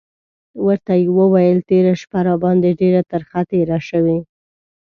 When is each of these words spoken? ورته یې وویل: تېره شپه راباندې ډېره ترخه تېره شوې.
ورته 0.65 0.93
یې 1.01 1.07
وویل: 1.19 1.57
تېره 1.69 1.93
شپه 2.01 2.19
راباندې 2.27 2.71
ډېره 2.81 3.01
ترخه 3.11 3.41
تېره 3.51 3.77
شوې. 3.89 4.17